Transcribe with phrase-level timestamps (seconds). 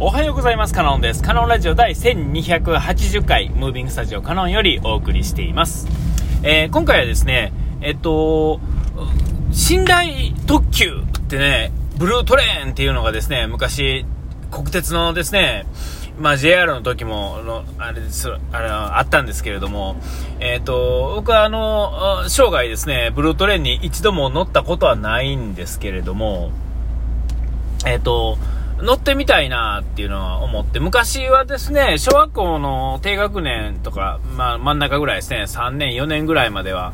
[0.00, 0.74] おはようございます。
[0.74, 1.24] カノンです。
[1.24, 5.88] カノンラジオ第1280回、ムービングスタジオカノンよりお送りしています。
[6.44, 8.60] えー、今回はですね、えっと、
[9.70, 14.06] 寝台特急ってね、ブルートレーンっていうのがですね、昔、
[14.52, 15.66] 国鉄のですね、
[16.16, 19.96] まあ JR の時も、のあれです、あれあったんですけれども、
[20.38, 26.52] えっ、と、僕はあの、生涯ですね、ブルートレーンに一度も乗ったことはないんですけれども、
[27.84, 28.38] えっ、と、
[28.82, 36.92] 乗ってみたいなっていうのは思って、昔はですね、小学校の低学年とか、まあ真ん中ぐらいですね、3年、4年ぐらいまでは、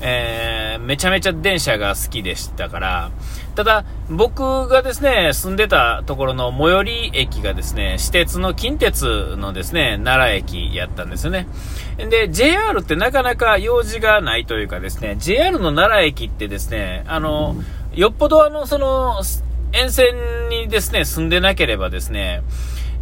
[0.00, 3.10] えー、めちゃめちゃ電車が好きでしたから、
[3.54, 11.48] ただ、僕がですね、住んでたところの最寄り駅がですね、私鉄の近鉄のですね、奈良駅やったんですよね。
[11.96, 17.56] で、JR ってなかなか用事がないというかですね、JR の奈良駅ってですね、あの、
[17.94, 19.22] よっぽどあの、その、
[19.72, 20.14] 沿線
[20.48, 22.42] にですね、住んでなければですね、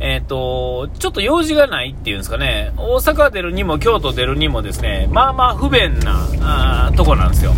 [0.00, 7.52] えっ、ー、と、ちょっと用事がないっていうんですかね、大阪出るにも京都出るにもですね、まあまあ不便なあとこなんですよ。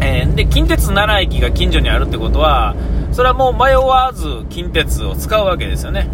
[0.00, 2.76] えー、で、近鉄奈良駅が近所にあるってことは、
[3.12, 6.08] それはもう迷わず近鉄を使うわけですよね。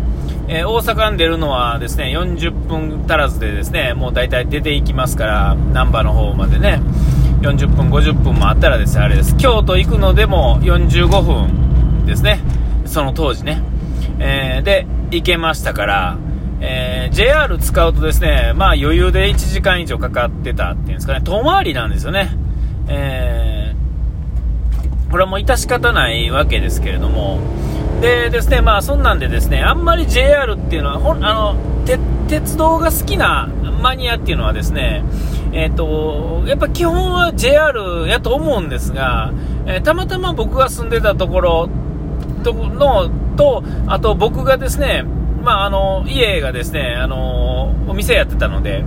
[0.48, 6.80] えー、大阪に出るのはですね、40分足らずでですね、もう大体出ていきますから、難波の方までね、
[7.40, 9.36] 40分、50分もあったらですね、あれです。
[9.36, 11.61] 京都行くのでも45分
[12.06, 12.40] ですね。
[12.84, 13.62] その当時ね。
[14.18, 16.18] えー、で、行けましたから、
[16.60, 22.30] えー、JR 使うとですね、まあ余裕で1時間以上かかってたっていうんですかね、遠回りなんですよね。
[22.88, 27.40] えー、これはもう致し方ないわけですけれども、
[28.00, 31.56] でですね、まあそんなんでですね、あんまり JR っていうのは、ほんあの、
[32.28, 33.48] 鉄道が好きな
[33.82, 35.04] マニアっていうのはですね、
[35.52, 39.32] えっ、ー、と、やっぱ基本は JR やと思うんですが、
[39.66, 41.68] えー、たまたま僕が住んでたところ
[42.42, 45.04] とのと、あと僕がですね、
[45.42, 48.84] まあ、あの、家がですね、あの、お店やってたので、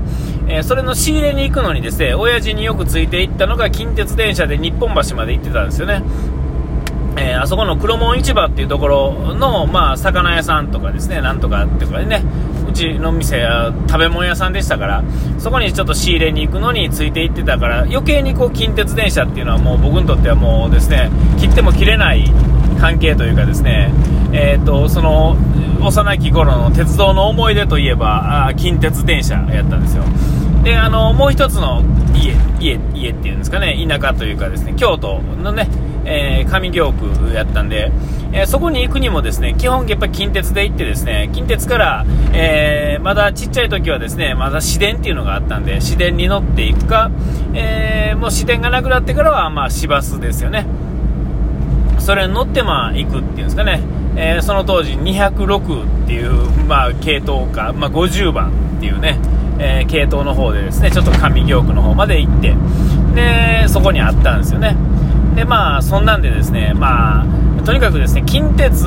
[0.48, 6.02] えー、それの仕入れに行くのにですね、親父によくついて行ったのが近鉄電車で日本橋まで行ってたんですよね。
[7.18, 12.24] えー、あそこの黒門市場っていうところの、まあ、魚屋さんとかですね、なんとかっていうかね、
[12.70, 15.04] うちの店は食べ物屋さんでしたから、
[15.40, 22.32] そこにちょっと仕入れに行くのについて行ってたから、余計にこう近鉄電車っていうのはもう僕にとってはもうですね、切っても切れない
[22.86, 23.92] 関係というかですね、
[24.32, 25.36] えーと、その
[25.82, 30.04] 幼き頃の鉄道の思い出といえばあ近鉄電車やったんですよ。
[30.64, 31.82] であのもう一つの
[32.14, 35.68] 家家家っていうんですかね田舎というかですね京都のね、
[36.06, 37.92] えー、上京区やったんで、
[38.34, 47.10] えー、そこに行くにもですね基本やっぱ近鉄で行ってですね近鉄から、えー、まだちっちゃい時はですねまだ市電っていうのがあったんで市電に乗っていくか、
[47.56, 50.68] えもう市電がなくなってからはまあ市バスですよね。
[52.06, 53.82] それに乗ってまあ行くっていうんですかね、
[54.16, 56.32] えー、その当時206っていう、
[56.68, 59.18] まあ、系統か、まあ、50番っていうね、
[59.58, 62.56] えー、系統の方でですねちょっと上京区の方まで行って
[63.16, 64.78] でそこにあったんですよね。
[65.36, 68.86] でまあそんなんでですねまあとにかくですね近鉄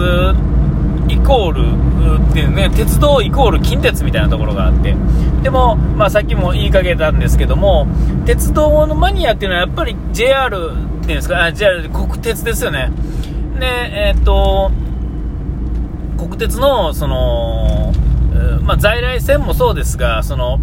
[1.08, 4.94] イコールっていうね鉄道イコール近鉄みたいなところがあって。
[5.42, 7.86] でも、まあ、さっきも言いかけたんですけども
[8.26, 10.72] 鉄道のマニアっていうのはやっぱり JR
[11.12, 12.90] いうんですか、あ JR 国鉄ですよね。
[13.58, 14.70] で、えー、っと、
[16.16, 17.92] 国鉄の、その、
[18.62, 20.60] まあ、在来線もそうですが、その、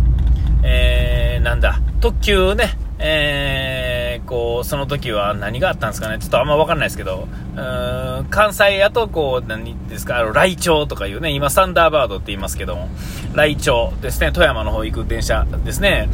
[0.63, 12.89] えー、なんだ、特急ね、えー、こう、その時は何があったんですかね、ちょっとあんま分かんないですけど、うん関西やと、こう、何ですか、あの、来庁とかいうね、今、サンダーバードって言いますけども、
[13.33, 16.09] 来庁ですね、富山の方行く電車ですね、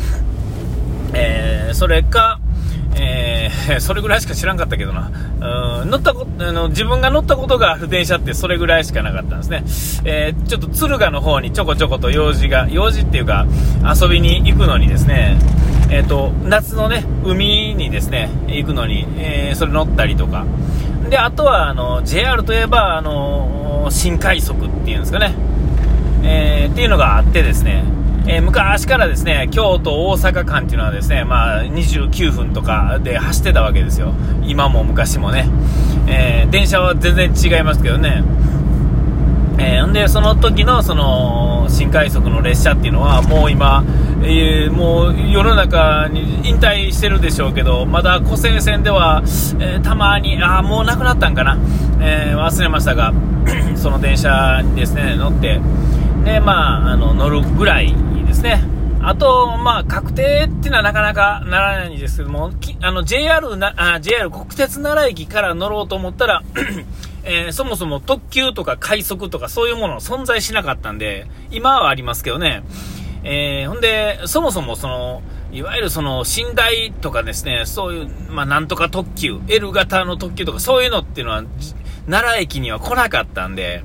[1.14, 2.40] えー、それか、
[2.96, 5.12] えー、 それぐらいしか知らんかったけどな。
[5.82, 9.64] うん、乗ったこあの、自分が乗ったことがある電車ってそれぐらいしかなかったんですね。
[10.06, 13.46] えー、ちょっと敦賀の方にちょこちょこと用事が、用事っていうか、
[14.02, 15.38] 遊びに行くのにですね、
[15.90, 20.46] えっ、ー、と、夏のね、海にですね、行くのに、えそれ乗ったりとか。
[21.10, 25.34] で、あとは、あの、JR といえば、あの、新快速っていうんですかね、
[26.24, 27.84] えっていうのがあってですね、
[28.28, 34.14] えー、昔からですね京都、大阪間っていうのはですね、まあ、29分とかで走ってたわけですよ、
[34.44, 35.48] 今も昔もね、
[36.08, 38.24] えー、電車は全然違いますけどね、
[39.58, 43.84] えー、でその時のその新快速の列車っていうのはもう今、
[44.24, 49.24] えー、もう世の中に引退してるでしょうけどまだ湖西線では、
[49.60, 51.58] え、たまにあもうなくなったんかな、
[52.00, 53.14] え忘れましたが
[53.76, 55.60] その電車にですね乗って
[56.24, 57.96] で、まあ、あの乗るぐらい
[58.26, 58.64] ですね。
[59.04, 62.52] あと、まあ、確定っていうのはなかなかならないんですけども、
[62.82, 66.44] あの、JR な、あ、JR 国鉄奈良駅から乗ろうと思ったら
[67.24, 72.64] えー、そもそも特急とか快速とかそういうもの存在しなかったんで、今はありますけどね。
[73.24, 75.22] えー、ほんで、そもそもその、
[75.52, 81.44] いわゆるその、寝台とかですね、そういう、まあ、なんとか特急、L 型の特急とかそういうのっていうのは、
[82.10, 83.84] 奈良駅には来なかったんで、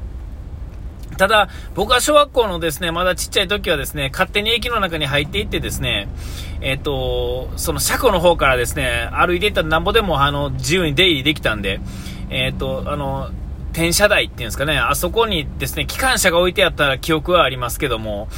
[1.16, 6.08] ただ、僕は小学校のですね、まだちっちゃい時はですね、勝手に駅の中に入っていってですね、
[6.60, 11.80] えっ、と、その車庫の方からですね、歩いていったらなんぼでもあの、自由に出入りできたんで、
[12.28, 13.30] えっ、と、あの、
[13.72, 18.28] 転車台っていうんですかね、あそこにですね、機関車が置いてあった記憶はありますけども、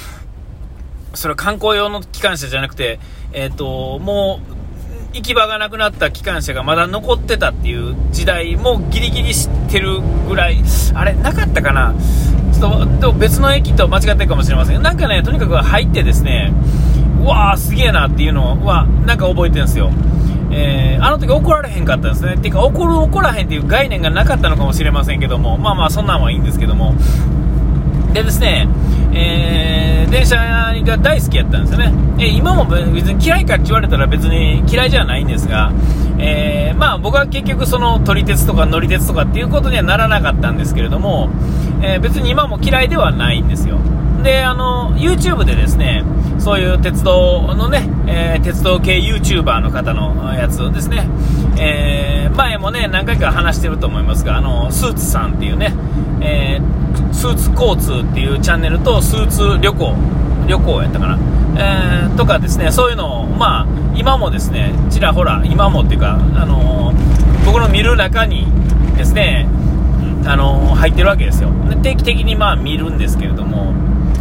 [1.14, 3.00] それは観光用の機関車じゃなくて、
[3.32, 4.58] えっ、と、もう、
[5.14, 10.62] 行き場がなくなった機関車がまだ残ってたっていう時代もギリギリ知ってるぐらい、
[10.94, 11.94] あれ、なかったかな
[12.58, 16.52] ちょっと別の駅と間違ってるかもしれませんなんかね、とにかく入ってですね、
[17.22, 19.92] うわーすげえなっていうのは、なんか覚えてるんですよ。
[20.50, 22.36] えー、あの時怒られへんかったんですね。
[22.36, 26.94] てか、怒る怒らへんっていう概念がなかったのかもしれませんけども、まあまあそんなんはいいんですけども。
[28.12, 28.68] でですね、
[29.12, 31.92] えー、電車が大好きやったんですよね。
[32.20, 35.72] え今も別に嫌いかって言われたら別に嫌いじゃないんですが、
[36.18, 41.30] えー、まあ僕は結局その撮り鉄とか乗り鉄とかっていうことにはならなかったんですけれども、
[41.82, 43.78] えー、別に今も嫌いではないんですよ。
[44.22, 46.02] で、あの、YouTube でですね、
[46.38, 51.08] そういう鉄道のね、えー、鉄道系 YouTuber の方のやつをですね、
[51.56, 55.74] えー、前もね、何回か話してると思いますが、あの、スーツさんっていうね、
[56.20, 59.96] えー、スーツ交通っていうチャンネルと、スーツ旅行、
[60.46, 61.18] 旅行やったかな、
[61.58, 66.94] えー、とかですね、そういうのを、まあ、今もですね、ちらほら、今もっていうか、あの
[67.44, 68.46] 僕の見る中に
[68.96, 69.48] ですね、
[70.24, 71.50] あの入ってるわけですよ。
[71.82, 73.74] 定期的にまあ見るんですけれども、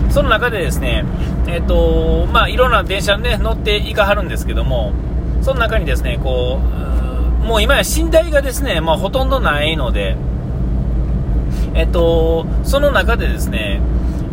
[0.10, 1.06] その中でですね、
[1.46, 4.94] えっ、ー、と、まあ、いろんな電車にね、乗っていかはるんですけども、
[5.44, 6.97] その中にですね、こう、
[7.48, 10.18] もう今や寝台がですね、まあ、ほとんどないので、
[11.74, 13.82] えっ、と、その中でですね、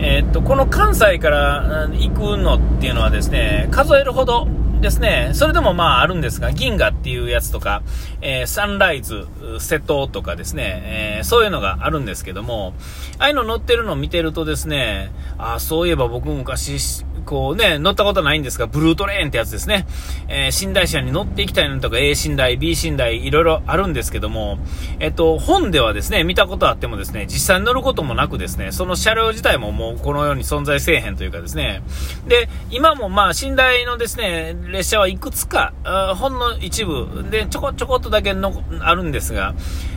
[0.01, 4.49] えっ、と、この関西から行くのっていうのはですね、数えるほど、
[4.81, 7.83] ですね、それでもまああるんですが、銀河っていうやつとか、
[8.21, 9.27] えー、サンライズ、
[9.59, 12.75] 瀬戸とかですね、えー、そういうのがあるんですけども、
[13.19, 16.79] ああいうの乗ってるのを見てるとですね、あそういえば僕昔、
[17.25, 19.87] こうね、乗ったことないんですが、ブルートレーンってやつですね。
[20.29, 24.59] えー、寝台車に乗っていきたいのとか、A 寝台、B 寝台、いろいろあるんですけども、
[25.01, 31.83] えっと、本ではですね、見たことあってもですね、実際に乗ることもなくですね、その車両自体ももうこの世に存在せえへんというかですね、
[32.27, 35.73] で、今もまあ、寝台のですね、列車はいくつか、
[36.17, 39.55] ほんの一部でちょこちょこっとだけのあるんですが、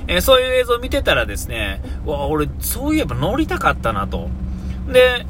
[0.08, 4.30] えー、そういう映像を見てたらですね、わ、俺、そういえば乗りたかったなと。
[4.92, 5.26] で、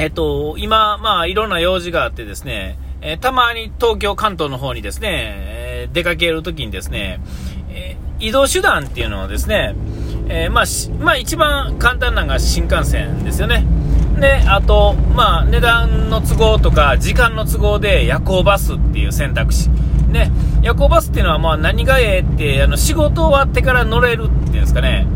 [0.00, 7.20] えっと、今、まあ、いろんな用事があってですね、えー、たまに東京、関東の方にですね、えー、出かけるときにですね、
[7.68, 9.74] えー、移動手段っていうのはですね、
[10.30, 10.64] えまあ、
[11.00, 13.66] まあ、一番簡単なのが新幹線ですよね。
[14.18, 19.68] で、あと、まあ、値段の都合とか、時間の都合で夜行バスっていう選択肢。
[20.08, 20.32] ね、
[20.62, 25.06] 夜行バスっていうのは、まあ、何がええって、あの、仕事終わってから乗れるっていうんですかね。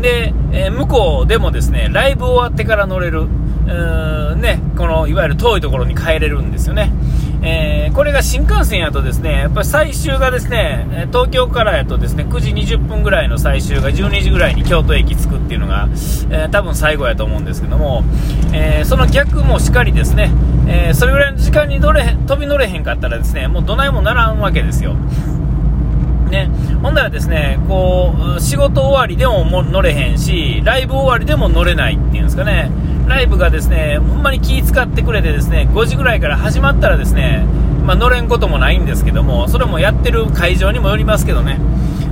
[0.00, 3.28] で、え向こうでもですね、ライブ終わってから乗れる。
[3.66, 6.92] うーね、このいわゆる遠いところに帰れるんですよね。
[7.44, 15.88] えー、これが新幹線やとですね、やっぱり最終がですね、東京からやとですね、9時20分ぐらいの最終が12時ぐらいに京都駅着くっていうのが、
[16.30, 18.04] えー、多分最後やと思うんですけども、
[18.52, 20.30] えー、その逆もしっかりですね、
[20.68, 24.94] えそれぐらいの時間に乗れ飛び乗れへんかったらですね、もうどないもならんわけですよ。
[26.30, 26.48] ね、
[26.82, 32.70] ほんならですね、こう、仕事終わりでも乗れへんし、ライブ終わりでも乗れないっていうんですかね、
[33.06, 37.44] ライブがですね、ほんまに気使ってくれてですね、5時ぐらいから始まったらですね、
[37.84, 41.58] まあ、乗れんこともないんですけども、それもやってる会場にもよりますけどね、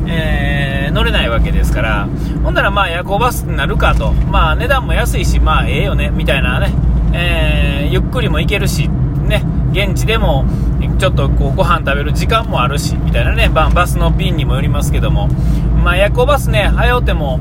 [0.09, 2.09] えー、乗れないわけですから、
[2.43, 6.73] ほんならまあ夜行バスになるかと、まあ値段も安いし、まあええよね、みたいなね、
[7.13, 10.45] えー、ゆっくりも行けるし、ね、現地でも
[10.99, 15.29] ちょっとこうご飯食べる時間もあるし、みたいなね、バスの便にもよりますけども、
[15.83, 17.41] まあ夜行バスね、早うても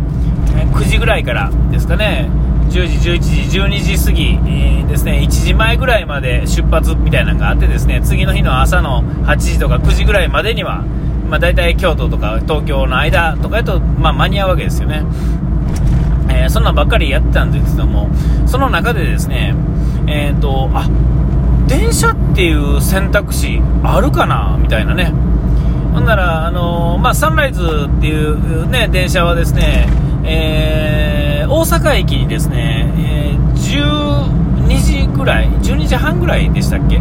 [0.74, 2.29] 9時ぐらいからですかね、
[2.70, 10.84] 10時、11時、12時過ぎ、ですね、1時前ぐらいまで出発みたいなのがあってですね、次の日の朝の8時とか9時ぐらいまでには、
[11.30, 15.04] まあ、大体京都とか東京の間とかやと、まあ、間に合うわけですよね。
[16.30, 18.10] えー、そんなんばっかりやってたんですけども、
[18.48, 19.56] その中でですね、
[20.08, 20.88] えっ、ー、と、あ、
[21.68, 25.14] 電車っていう選択肢あるかなみたいなね。
[25.94, 29.88] ほんなら、あのー、まあ、サンライズっていうね、電車はですね、
[30.24, 30.59] えー
[31.70, 33.54] 阪駅にですね、えー、
[34.68, 37.00] 12時ぐらい、12時半ぐらいでしたっけ、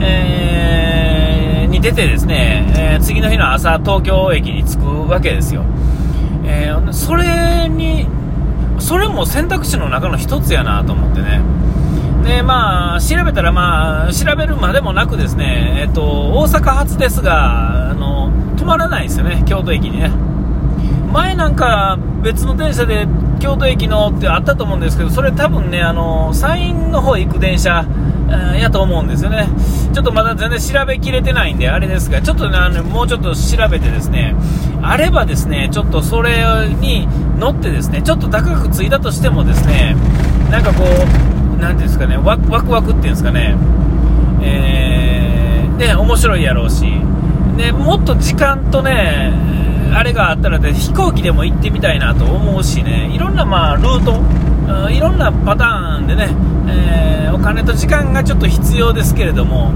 [0.00, 5.64] えー、に出てですね、えー、次の日の朝、東京駅に着くわけですよ。
[6.44, 8.06] えー、それに、
[8.78, 11.40] それも選択肢の中の一つやなと思ってね。
[12.24, 20.10] で、まあ、調べたら、まあ、調べるまでもなくですね、えっと、大阪発ですが、あの、止まらないですよね、京都駅にね。
[21.10, 23.06] 前なんか別の電車で
[23.44, 27.84] 京都駅のってあったと思うんですけど、それ多分ね、あの、山陰の方行く電車、
[28.58, 29.46] やと思うんですよね。
[29.92, 34.34] ちょっとまだ全然調べきれてないんで、あれですが、ちょっとね、あのもうちょっと調べてですね、
[34.80, 36.42] あればですね、ちょっとそれ
[36.80, 37.06] に
[37.38, 39.94] 乗ってですね、ちょっと高くついたとしてもですね、
[40.50, 40.84] なんかこ
[41.54, 43.56] う、なんていうんですかね、ワクワクワクっていうんですかね、
[44.42, 46.86] えー、で、面白いやろうし、
[47.58, 49.34] で、もっと時間とね、
[49.94, 56.28] あれがあったらで飛行機でも行ってみたいなと思うしね、いろんなまあルート、いろんなパターンでね、
[56.68, 59.72] えー、お金と時間がちょっと必要ですけれども、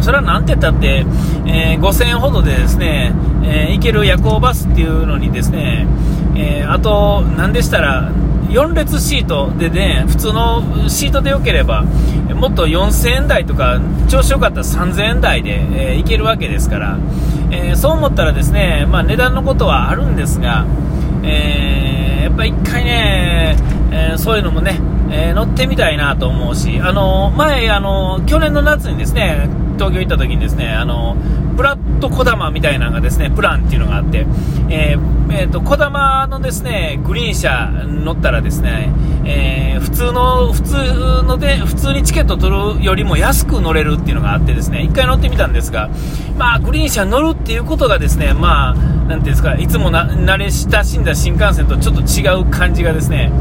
[0.00, 1.04] それはなんて言ったって、
[1.46, 5.86] えー、5000円ほどでですね、えー、行ける夜行バスっていうのにですね、
[6.36, 8.10] えー、あと、何でしたら、
[8.48, 11.84] 4列シートでね、普通のシートでよければ、
[12.34, 15.60] もっと4000円台とか、調子よかったら3000円台で、
[15.92, 16.98] えー、行けるわけですから、
[17.54, 20.66] えー、そう思ったらですね、まあ、値段のことはあるんですが、
[21.22, 23.56] えー、やっぱり1回ね、
[23.92, 24.80] えー、そういうのもね、
[25.10, 31.16] え乗ってみたいなと思うし、あの前、あの去年の夏にですね、東京行った時にですね、あの
[31.56, 34.26] ブラッドこだまみたいなのがですね、プランっていうのがあって、
[34.68, 38.92] えー、えー、と、こだまのですね、グリーン車乗ったらですね、
[39.24, 40.76] えー、普通の、普通
[41.22, 45.88] ので、普通にチケット取るよりも安く乗れるっていうのがあってですね、一回乗ってみたんですが、
[46.36, 53.32] まあ、グリーン車乗るっていうことがですね、まあ、なんていうんですか、いつもな慣れ親しんだ新幹線とちょっと違う感じがですね、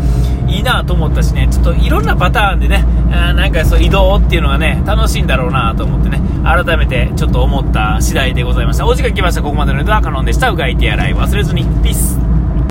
[0.48, 8.86] いいなと思ったしね、ちょっといろんなパターンでね、あなんかそう移動っていうのがね、楽しいんだろうなと思ってね、改めてちょっと思った次第でございました。
[8.86, 9.42] お時間来ました。
[9.42, 10.52] ここまでのネタはカノンでした。
[10.52, 11.64] うがいてやらい忘れずに。
[11.82, 12.33] ピース。